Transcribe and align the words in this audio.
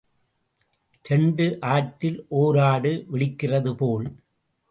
இரண்டு 1.05 1.45
ஆட்டில் 1.61 2.17
ஓராடு 2.29 2.93
விழிக்கிறது 3.13 3.73
போல். 3.73 4.07